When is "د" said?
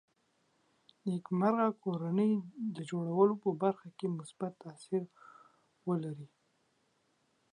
2.75-2.77